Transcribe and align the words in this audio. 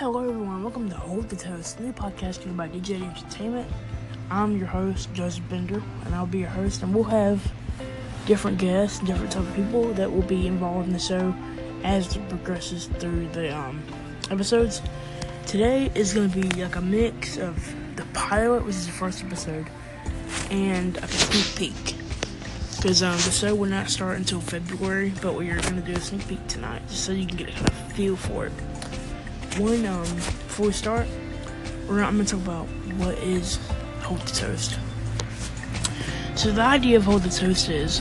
Hello, 0.00 0.26
everyone. 0.26 0.62
Welcome 0.62 0.88
to 0.88 0.96
Hold 0.96 1.28
the 1.28 1.36
Toast, 1.36 1.78
new 1.78 1.92
podcast 1.92 2.38
given 2.38 2.56
by 2.56 2.70
DJ 2.70 3.02
Entertainment. 3.02 3.70
I'm 4.30 4.56
your 4.56 4.66
host, 4.66 5.12
Joseph 5.12 5.46
Bender, 5.50 5.82
and 6.06 6.14
I'll 6.14 6.24
be 6.24 6.38
your 6.38 6.48
host. 6.48 6.82
And 6.82 6.94
we'll 6.94 7.04
have 7.04 7.52
different 8.24 8.56
guests, 8.56 9.00
different 9.00 9.30
type 9.30 9.42
of 9.42 9.54
people 9.54 9.92
that 9.92 10.10
will 10.10 10.22
be 10.22 10.46
involved 10.46 10.86
in 10.86 10.94
the 10.94 10.98
show 10.98 11.34
as 11.84 12.16
it 12.16 12.26
progresses 12.30 12.86
through 12.86 13.28
the 13.32 13.54
um, 13.54 13.82
episodes. 14.30 14.80
Today 15.44 15.92
is 15.94 16.14
going 16.14 16.30
to 16.30 16.40
be 16.40 16.62
like 16.62 16.76
a 16.76 16.80
mix 16.80 17.36
of 17.36 17.74
the 17.96 18.06
pilot, 18.14 18.64
which 18.64 18.76
is 18.76 18.86
the 18.86 18.92
first 18.92 19.22
episode, 19.22 19.66
and 20.50 20.96
a 20.96 21.08
sneak 21.08 21.74
peek. 21.74 21.96
Because 22.76 23.02
um, 23.02 23.16
the 23.16 23.30
show 23.30 23.54
will 23.54 23.68
not 23.68 23.90
start 23.90 24.16
until 24.16 24.40
February, 24.40 25.12
but 25.20 25.34
we 25.34 25.50
are 25.50 25.60
going 25.60 25.76
to 25.76 25.82
do 25.82 25.92
a 25.92 26.00
sneak 26.00 26.26
peek 26.26 26.46
tonight, 26.46 26.80
just 26.88 27.04
so 27.04 27.12
you 27.12 27.26
can 27.26 27.36
get 27.36 27.50
a 27.50 27.52
kind 27.52 27.68
of 27.68 27.92
feel 27.92 28.16
for 28.16 28.46
it. 28.46 28.52
One, 29.58 29.84
um, 29.84 30.04
before 30.04 30.66
we 30.66 30.72
start, 30.72 31.08
we're 31.88 32.02
I'm 32.02 32.14
going 32.14 32.24
to 32.24 32.36
talk 32.36 32.44
about 32.44 32.66
what 32.96 33.18
is 33.18 33.58
Hold 34.02 34.20
the 34.20 34.32
Toast. 34.32 34.78
So 36.36 36.52
the 36.52 36.62
idea 36.62 36.96
of 36.96 37.02
Hold 37.02 37.22
the 37.22 37.30
Toast 37.30 37.68
is, 37.68 38.00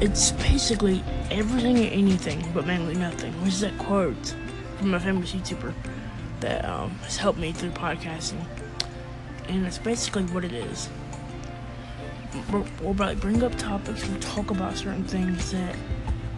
it's 0.00 0.30
basically 0.30 1.02
everything 1.30 1.78
and 1.78 1.92
anything, 1.92 2.48
but 2.54 2.66
mainly 2.66 2.94
nothing. 2.94 3.32
Which 3.42 3.54
is 3.54 3.60
that 3.60 3.76
quote 3.78 4.34
from 4.78 4.94
a 4.94 5.00
famous 5.00 5.32
YouTuber 5.32 5.74
that 6.40 6.64
um, 6.64 6.90
has 7.00 7.16
helped 7.16 7.40
me 7.40 7.52
through 7.52 7.70
podcasting, 7.70 8.44
and 9.48 9.66
that's 9.66 9.78
basically 9.78 10.22
what 10.26 10.44
it 10.44 10.52
is. 10.52 10.88
We'll, 12.80 12.94
like 12.94 13.20
bring 13.20 13.42
up 13.42 13.58
topics, 13.58 14.06
we'll 14.08 14.20
talk 14.20 14.52
about 14.52 14.76
certain 14.76 15.04
things 15.04 15.50
that 15.50 15.74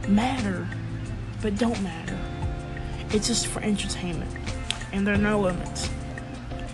matter, 0.09 0.67
but 1.43 1.59
don't 1.59 1.81
matter. 1.83 2.18
It's 3.11 3.27
just 3.27 3.47
for 3.47 3.63
entertainment, 3.63 4.31
and 4.93 5.07
there 5.07 5.15
are 5.15 5.19
no 5.19 5.41
limits. 5.41 5.89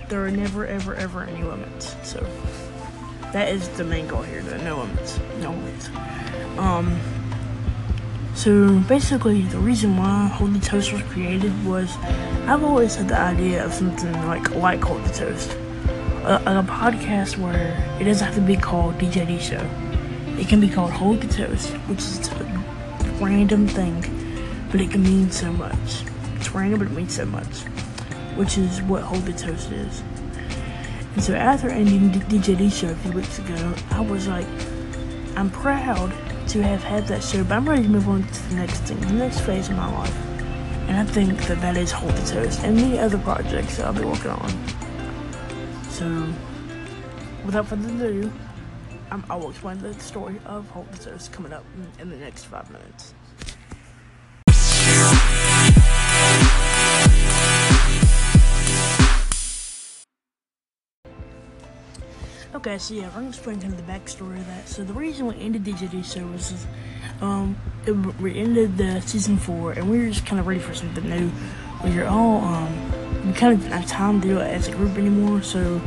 There 0.09 0.25
are 0.25 0.31
never, 0.31 0.67
ever, 0.67 0.95
ever 0.95 1.23
any 1.23 1.43
limits. 1.43 1.97
So 2.03 2.27
that 3.33 3.49
is 3.49 3.69
the 3.71 3.85
main 3.85 4.09
goal 4.09 4.23
here. 4.23 4.43
There 4.43 4.59
are 4.59 4.65
no 4.65 4.81
limits. 4.83 5.19
No 5.41 5.51
limits. 5.51 5.89
Um. 6.59 7.01
So 8.35 8.81
basically, 8.81 9.43
the 9.43 9.59
reason 9.59 9.97
why 9.97 10.27
Holy 10.27 10.59
Toast 10.59 10.93
was 10.93 11.03
created 11.03 11.53
was 11.65 11.97
I've 12.47 12.65
always 12.65 12.97
had 12.97 13.09
the 13.09 13.19
idea 13.19 13.65
of 13.65 13.73
something 13.73 14.13
like 14.27 14.51
like 14.57 14.83
Holy 14.83 15.09
Toast, 15.13 15.53
a, 16.25 16.59
a 16.59 16.63
podcast 16.65 17.39
where 17.39 17.75
it 18.01 18.05
doesn't 18.05 18.27
have 18.27 18.35
to 18.35 18.41
be 18.41 18.57
called 18.57 18.99
DJD 18.99 19.41
Show. 19.41 19.65
It 20.39 20.49
can 20.49 20.61
be 20.61 20.69
called 20.69 20.91
Holy 20.91 21.29
Toast, 21.29 21.71
which 21.87 22.01
is 22.01 22.29
a 22.29 22.45
random 23.21 23.69
thing, 23.69 24.03
but 24.73 24.81
it 24.81 24.91
can 24.91 25.05
mean 25.05 25.31
so 25.31 25.53
much. 25.53 26.03
But 26.55 26.71
it 26.71 26.91
means 26.93 27.17
so 27.17 27.27
much, 27.27 27.63
which 28.37 28.59
is 28.59 28.81
what 28.83 29.03
Hold 29.03 29.27
the 29.27 29.33
Toast 29.33 29.73
is. 29.73 30.03
And 31.15 31.23
so 31.23 31.35
after 31.35 31.69
ending 31.69 32.13
the 32.13 32.21
DJD 32.21 32.73
show 32.73 32.91
a 32.91 32.95
few 32.95 33.11
weeks 33.11 33.41
ago, 33.41 33.75
I 33.91 34.01
was 34.01 34.29
like, 34.29 34.47
I'm 35.37 35.51
proud 35.51 36.13
to 36.49 36.63
have 36.63 36.83
had 36.85 37.09
that 37.09 37.25
show, 37.25 37.43
but 37.43 37.55
I'm 37.55 37.69
ready 37.69 37.83
to 37.83 37.89
move 37.89 38.09
on 38.09 38.23
to 38.23 38.49
the 38.51 38.55
next 38.55 38.81
thing, 38.83 39.01
the 39.01 39.13
next 39.15 39.41
phase 39.41 39.69
of 39.69 39.77
my 39.77 39.93
life. 39.93 40.17
And 40.89 40.97
I 40.97 41.05
think 41.05 41.41
that 41.47 41.61
that 41.61 41.77
is 41.77 41.91
Hold 41.91 42.13
the 42.13 42.31
Toast 42.31 42.61
and 42.63 42.77
many 42.77 43.01
other 43.01 43.19
projects 43.19 43.79
that 43.79 43.87
I'll 43.87 43.93
be 43.93 44.05
working 44.05 44.31
on. 44.31 44.51
So, 45.91 46.29
without 47.45 47.67
further 47.67 47.89
ado, 47.89 48.33
I'm, 49.11 49.25
I 49.29 49.35
will 49.35 49.51
explain 49.51 49.79
the 49.79 49.95
story 49.95 50.41
of 50.47 50.69
Hold 50.71 50.93
the 50.93 51.11
Toast 51.11 51.33
coming 51.33 51.53
up 51.53 51.65
in 51.99 52.11
the 52.11 52.17
next 52.17 52.45
five 52.45 52.71
minutes. 52.71 53.13
Okay, 62.67 62.79
so 62.79 62.95
yeah, 62.95 63.09
we're 63.09 63.17
gonna 63.17 63.29
explain 63.29 63.61
kind 63.61 63.75
of 63.75 63.87
the 63.87 63.93
backstory 63.93 64.39
of 64.39 64.47
that. 64.47 64.67
So 64.67 64.85
the 64.85 64.95
reason 64.95 65.27
we 65.27 65.39
ended 65.39 65.65
DJD 65.65 66.03
show 66.03 66.25
was, 66.29 66.67
um, 67.21 67.59
it, 67.85 67.91
we 67.93 68.39
ended 68.39 68.79
the 68.79 69.03
season 69.03 69.37
four, 69.37 69.73
and 69.73 69.91
we 69.91 69.99
were 69.99 70.09
just 70.09 70.25
kind 70.25 70.41
of 70.41 70.47
ready 70.47 70.61
for 70.61 70.73
something 70.73 71.07
new. 71.07 71.31
We 71.85 71.95
were 71.95 72.07
all, 72.07 72.43
um, 72.43 73.27
we 73.27 73.35
kind 73.35 73.53
of 73.53 73.61
didn't 73.61 73.73
have 73.73 73.87
time 73.87 74.23
to 74.23 74.29
do 74.29 74.39
it 74.39 74.45
as 74.45 74.69
a 74.69 74.71
group 74.71 74.97
anymore, 74.97 75.43
so 75.43 75.79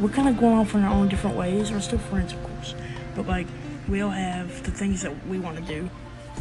we're 0.00 0.08
kind 0.08 0.26
of 0.26 0.38
going 0.38 0.56
off 0.56 0.74
in 0.74 0.82
our 0.82 0.94
own 0.94 1.08
different 1.10 1.36
ways. 1.36 1.70
We're 1.70 1.80
still 1.80 1.98
friends, 1.98 2.32
of 2.32 2.42
course, 2.42 2.74
but 3.14 3.26
like 3.26 3.46
we 3.86 4.00
all 4.00 4.08
have 4.08 4.62
the 4.62 4.70
things 4.70 5.02
that 5.02 5.26
we 5.26 5.38
want 5.38 5.58
to 5.58 5.62
do, 5.64 5.90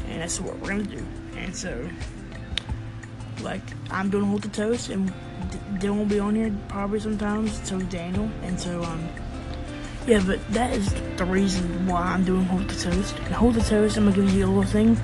and 0.08 0.22
that's 0.22 0.40
what 0.40 0.58
we're 0.60 0.70
gonna 0.70 0.84
do. 0.84 1.06
And 1.36 1.54
so, 1.54 1.90
like, 3.42 3.64
I'm 3.92 4.10
doing 4.10 4.24
hold 4.24 4.44
the 4.44 4.48
toast, 4.48 4.88
and 4.88 5.12
Dylan 5.80 5.98
will 5.98 6.06
be 6.06 6.20
on 6.20 6.36
here 6.36 6.56
probably 6.70 7.02
sometimes. 7.02 7.62
So 7.68 7.82
Daniel, 7.82 8.30
and 8.44 8.58
so 8.58 8.82
um. 8.82 9.10
Yeah, 10.06 10.22
but 10.26 10.46
that 10.50 10.74
is 10.74 10.94
the 11.16 11.24
reason 11.24 11.88
why 11.88 12.02
I'm 12.02 12.26
doing 12.26 12.44
Hold 12.46 12.68
the 12.68 12.76
Toast. 12.76 13.18
And 13.20 13.34
Hold 13.34 13.54
the 13.54 13.62
Toast, 13.62 13.96
I'm 13.96 14.10
gonna 14.10 14.18
give 14.18 14.34
you 14.34 14.46
a 14.46 14.48
little 14.48 14.64
thing. 14.64 14.98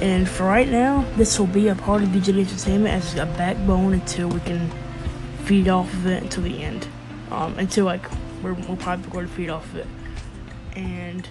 And 0.00 0.28
for 0.28 0.44
right 0.44 0.68
now, 0.68 1.06
this 1.16 1.38
will 1.38 1.46
be 1.46 1.68
a 1.68 1.76
part 1.76 2.02
of 2.02 2.08
DJ 2.08 2.40
Entertainment 2.40 2.92
as 2.92 3.14
a 3.14 3.26
backbone 3.26 3.92
until 3.92 4.28
we 4.28 4.40
can 4.40 4.68
feed 5.44 5.68
off 5.68 5.92
of 5.94 6.06
it 6.06 6.24
until 6.24 6.42
the 6.42 6.60
end. 6.60 6.88
Um, 7.30 7.56
until 7.56 7.84
like 7.84 8.04
we're, 8.42 8.54
we'll 8.54 8.76
probably 8.76 9.08
going 9.10 9.28
to 9.28 9.32
feed 9.32 9.48
off 9.48 9.64
of 9.66 9.76
it. 9.76 9.86
And 10.74 11.28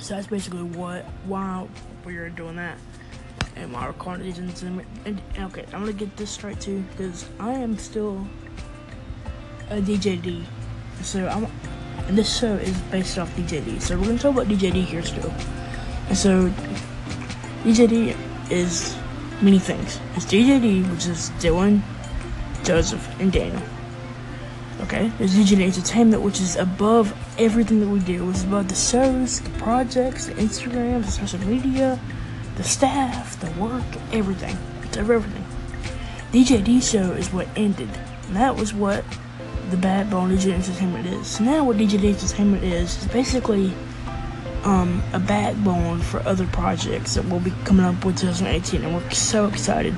so 0.00 0.14
that's 0.14 0.28
basically 0.28 0.62
what 0.62 1.04
why 1.26 1.68
we're 2.04 2.30
doing 2.30 2.56
that 2.56 2.78
and 3.56 3.72
my 3.72 3.88
and, 4.06 4.62
and, 4.62 4.84
and 5.04 5.22
okay, 5.38 5.64
I'm 5.72 5.80
gonna 5.80 5.92
get 5.92 6.16
this 6.16 6.30
straight 6.30 6.60
too 6.60 6.84
because 6.90 7.26
I 7.38 7.52
am 7.52 7.76
still 7.78 8.26
a 9.70 9.80
DJD. 9.80 10.44
So 11.02 11.26
I'm, 11.26 11.46
and 12.06 12.16
this 12.16 12.38
show 12.38 12.54
is 12.54 12.76
based 12.82 13.18
off 13.18 13.34
DJD. 13.36 13.80
So 13.80 13.98
we're 13.98 14.06
gonna 14.06 14.18
talk 14.18 14.34
about 14.34 14.48
DJD 14.48 14.84
here 14.84 15.02
still. 15.02 15.32
And 16.08 16.16
so 16.16 16.48
DJD 17.64 18.16
is 18.50 18.96
many 19.40 19.58
things. 19.58 20.00
It's 20.14 20.26
DJD, 20.26 20.90
which 20.90 21.06
is 21.06 21.30
Dylan, 21.40 21.82
Joseph, 22.64 23.08
and 23.20 23.32
Daniel. 23.32 23.62
Okay, 24.82 25.12
there's 25.18 25.34
DJD 25.34 25.62
Entertainment, 25.62 26.22
which 26.22 26.40
is 26.40 26.56
above 26.56 27.14
everything 27.38 27.80
that 27.80 27.88
we 27.88 28.00
do. 28.00 28.28
It's 28.30 28.42
above 28.42 28.68
the 28.68 28.74
shows, 28.74 29.40
the 29.40 29.50
projects, 29.50 30.26
the 30.26 30.32
Instagram, 30.34 31.04
the 31.04 31.10
social 31.10 31.38
media, 31.40 32.00
the 32.56 32.64
staff, 32.64 33.38
the 33.40 33.50
work, 33.60 33.84
everything. 34.12 34.56
It's 34.82 34.96
everything. 34.96 35.44
DJD 36.32 36.82
show 36.82 37.12
is 37.12 37.32
what 37.32 37.48
ended. 37.56 37.90
And 38.26 38.36
that 38.36 38.56
was 38.56 38.72
what 38.72 39.04
the 39.70 39.76
backbone 39.76 40.32
of 40.32 40.38
DJ 40.38 40.52
Entertainment 40.52 41.06
is. 41.06 41.26
So 41.26 41.44
now 41.44 41.64
what 41.64 41.76
DJ 41.76 42.04
Entertainment 42.04 42.64
is 42.64 42.98
is 42.98 43.08
basically 43.08 43.72
um, 44.64 45.02
a 45.12 45.18
backbone 45.18 46.00
for 46.00 46.20
other 46.20 46.46
projects 46.48 47.14
that 47.14 47.24
we'll 47.24 47.40
be 47.40 47.52
coming 47.64 47.84
up 47.84 48.04
with 48.04 48.18
2018, 48.18 48.82
and 48.84 48.94
we're 48.94 49.10
so 49.10 49.46
excited 49.46 49.94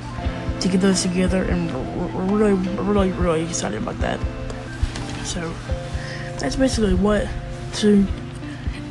to 0.59 0.67
get 0.67 0.81
those 0.81 1.03
together, 1.03 1.43
and 1.43 1.71
we're, 1.99 2.07
we're 2.07 2.37
really, 2.37 2.53
really, 2.77 3.11
really 3.11 3.43
excited 3.43 3.81
about 3.81 3.99
that. 3.99 4.19
So 5.23 5.53
that's 6.39 6.55
basically 6.55 6.93
what. 6.93 7.27
So 7.73 8.05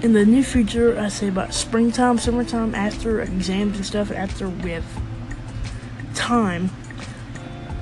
in 0.05 0.13
the 0.13 0.27
near 0.27 0.43
future, 0.43 0.99
I 0.99 1.09
say 1.09 1.29
about 1.29 1.55
springtime, 1.55 2.19
summertime, 2.19 2.75
after 2.75 3.23
exams 3.23 3.77
and 3.77 3.87
stuff, 3.87 4.11
after 4.11 4.51
we 4.51 4.73
have 4.73 4.85
time 6.15 6.71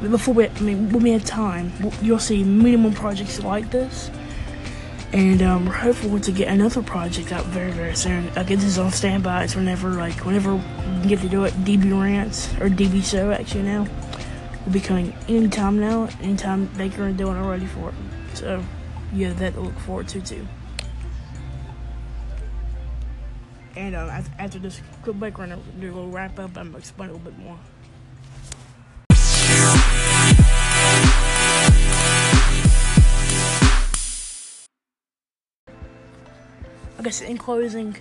before 0.01 0.33
we, 0.33 0.47
I 0.47 0.61
mean, 0.61 0.91
when 0.91 1.03
we 1.03 1.11
have 1.11 1.25
time, 1.25 1.73
you'll 2.01 2.21
see 2.21 2.45
minimum 2.45 2.95
projects 2.95 3.43
like 3.43 3.73
this. 3.73 4.09
And 5.13 5.43
um, 5.43 5.67
we're 5.67 5.73
hopeful 5.73 6.21
to 6.21 6.33
get 6.33 6.47
another 6.47 6.81
project 6.81 7.33
out 7.33 7.45
very, 7.47 7.73
very 7.73 7.97
soon. 7.97 8.33
Like 8.35 8.47
this 8.47 8.65
is 8.65 8.79
on 8.79 8.93
standby. 8.93 9.45
It's 9.45 9.57
whenever, 9.57 9.91
like, 9.91 10.25
whenever 10.25 10.55
we 10.55 11.09
get 11.09 11.21
to 11.21 11.29
do 11.29 11.43
it. 11.45 11.53
DB 11.65 11.93
Rants 11.93 12.53
or 12.55 12.69
DB 12.69 13.05
Show 13.05 13.33
actually 13.33 13.65
now 13.65 13.87
will 14.65 14.73
be 14.73 14.81
coming 14.81 15.13
anytime 15.29 15.79
now. 15.79 16.09
Anytime 16.23 16.67
Baker 16.77 17.05
and 17.05 17.19
Dylan 17.19 17.35
are 17.35 17.51
ready 17.51 17.67
for 17.67 17.91
it. 17.91 17.95
So 18.35 18.65
yeah, 19.13 19.33
that 19.35 19.55
to 19.55 19.61
look 19.61 19.79
forward 19.81 20.09
to 20.09 20.21
too. 20.21 20.47
And 23.75 23.97
um, 23.97 24.11
after 24.39 24.59
this 24.59 24.81
quick 25.03 25.17
break, 25.17 25.39
we're 25.39 25.47
a 25.47 25.59
little 25.79 26.09
wrap 26.09 26.39
up. 26.39 26.57
I'm 26.57 26.75
explain 26.77 27.11
a 27.11 27.13
little 27.13 27.31
bit 27.31 27.39
more. 27.39 27.59
I 36.99 37.05
guess 37.05 37.21
in 37.21 37.39
closing, 37.39 37.97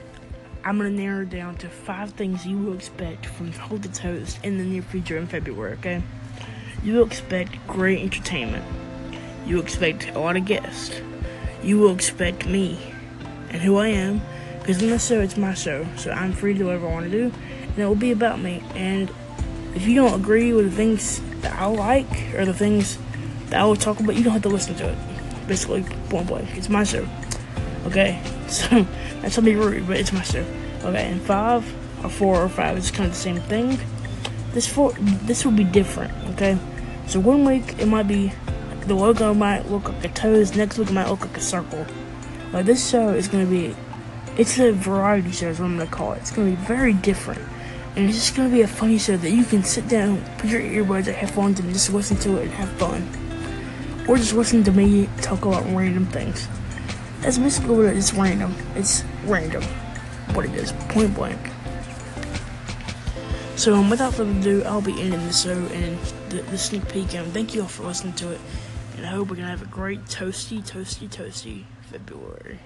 I'm 0.63 0.77
gonna 0.77 0.91
narrow 0.91 1.25
down 1.25 1.56
to 1.57 1.69
five 1.69 2.12
things 2.12 2.45
you 2.45 2.57
will 2.57 2.74
expect 2.74 3.25
from 3.25 3.51
Hold 3.53 3.81
the 3.81 3.89
Toast 3.89 4.39
in 4.44 4.57
the 4.59 4.63
near 4.63 4.83
future 4.83 5.17
in 5.17 5.25
February, 5.25 5.74
okay? 5.74 6.03
You 6.83 6.95
will 6.95 7.06
expect 7.06 7.65
great 7.65 8.00
entertainment. 8.00 8.63
You 9.47 9.56
will 9.56 9.63
expect 9.63 10.09
a 10.09 10.19
lot 10.19 10.35
of 10.35 10.45
guests. 10.45 11.01
You 11.63 11.79
will 11.79 11.94
expect 11.94 12.45
me 12.45 12.77
and 13.50 13.62
who 13.62 13.77
I 13.77 13.88
am, 13.88 14.21
because 14.61 14.81
in 14.81 14.89
this 14.89 15.07
show, 15.07 15.19
it's 15.19 15.37
my 15.37 15.53
show, 15.53 15.85
so 15.97 16.11
I'm 16.11 16.33
free 16.33 16.53
to 16.53 16.59
do 16.59 16.65
whatever 16.67 16.87
I 16.87 16.93
want 16.93 17.05
to 17.05 17.11
do, 17.11 17.33
and 17.69 17.77
it 17.77 17.85
will 17.85 17.95
be 17.95 18.11
about 18.11 18.39
me. 18.39 18.63
And 18.75 19.11
if 19.75 19.87
you 19.87 19.95
don't 19.95 20.19
agree 20.19 20.53
with 20.53 20.69
the 20.69 20.75
things 20.75 21.21
that 21.41 21.53
I 21.59 21.65
like 21.65 22.33
or 22.35 22.45
the 22.45 22.53
things 22.53 22.97
that 23.49 23.59
I 23.59 23.65
will 23.65 23.75
talk 23.75 23.99
about, 23.99 24.15
you 24.15 24.23
don't 24.23 24.33
have 24.33 24.43
to 24.43 24.49
listen 24.49 24.75
to 24.75 24.89
it. 24.89 24.97
Basically, 25.47 25.83
point 26.09 26.27
blank, 26.27 26.55
it's 26.55 26.69
my 26.69 26.83
show. 26.83 27.07
Okay, 27.85 28.21
so 28.47 28.85
that's 29.21 29.35
gonna 29.35 29.45
be 29.45 29.55
rude, 29.55 29.87
but 29.87 29.97
it's 29.97 30.13
my 30.13 30.21
show. 30.21 30.45
Okay, 30.83 31.11
and 31.11 31.21
five 31.21 31.65
or 32.03 32.09
four 32.09 32.41
or 32.41 32.49
five 32.49 32.77
is 32.77 32.91
kind 32.91 33.07
of 33.07 33.13
the 33.13 33.19
same 33.19 33.39
thing. 33.41 33.79
This 34.53 34.67
four, 34.67 34.93
this 34.99 35.45
will 35.45 35.51
be 35.51 35.63
different. 35.63 36.13
Okay, 36.33 36.57
so 37.07 37.19
one 37.19 37.45
week 37.45 37.79
it 37.79 37.87
might 37.87 38.07
be 38.07 38.31
the 38.85 38.95
logo 38.95 39.33
might 39.33 39.69
look 39.69 39.89
like 39.89 40.05
a 40.05 40.09
toes. 40.09 40.55
Next 40.55 40.77
week 40.77 40.89
it 40.89 40.93
might 40.93 41.09
look 41.09 41.21
like 41.21 41.37
a 41.37 41.41
circle. 41.41 41.85
Like 42.51 42.65
this 42.65 42.89
show 42.89 43.09
is 43.09 43.27
gonna 43.27 43.45
be, 43.45 43.75
it's 44.37 44.59
a 44.59 44.71
variety 44.71 45.31
show. 45.31 45.49
Is 45.49 45.59
what 45.59 45.65
I'm 45.65 45.77
gonna 45.77 45.89
call 45.89 46.13
it. 46.13 46.19
It's 46.19 46.31
gonna 46.31 46.51
be 46.51 46.55
very 46.55 46.93
different, 46.93 47.41
and 47.95 48.07
it's 48.07 48.17
just 48.17 48.35
gonna 48.35 48.49
be 48.49 48.61
a 48.61 48.67
funny 48.67 48.97
show 48.97 49.17
that 49.17 49.31
you 49.31 49.43
can 49.43 49.63
sit 49.63 49.87
down, 49.87 50.23
put 50.37 50.49
your 50.49 50.61
earbuds 50.61 51.07
or 51.07 51.13
headphones, 51.13 51.59
and 51.59 51.71
just 51.73 51.91
listen 51.91 52.17
to 52.17 52.37
it 52.37 52.43
and 52.43 52.51
have 52.51 52.69
fun, 52.73 53.07
or 54.07 54.17
just 54.17 54.33
listen 54.33 54.63
to 54.63 54.71
me 54.71 55.09
talk 55.21 55.45
about 55.45 55.63
random 55.75 56.05
things. 56.07 56.47
That's 57.21 57.37
basically 57.37 57.75
what 57.75 57.85
it 57.85 57.97
is. 57.97 58.13
Random. 58.13 58.55
It's 58.75 59.03
random. 59.25 59.63
What 60.33 60.45
it 60.45 60.55
is. 60.55 60.71
Point 60.89 61.13
blank. 61.13 61.39
So 63.55 63.75
um, 63.75 63.91
without 63.91 64.15
further 64.15 64.31
ado, 64.31 64.63
I'll 64.63 64.81
be 64.81 64.99
ending 64.99 65.23
the 65.27 65.33
show 65.33 65.51
and 65.51 65.99
the, 66.29 66.41
the 66.49 66.57
sneak 66.57 66.87
peek. 66.89 67.13
And 67.13 67.31
thank 67.31 67.53
you 67.53 67.61
all 67.61 67.67
for 67.67 67.83
listening 67.83 68.13
to 68.13 68.31
it. 68.31 68.41
And 68.97 69.05
I 69.05 69.09
hope 69.09 69.29
we're 69.29 69.35
gonna 69.35 69.49
have 69.49 69.61
a 69.61 69.65
great 69.65 70.05
toasty, 70.05 70.63
toasty, 70.67 71.07
toasty 71.07 71.65
February. 71.81 72.59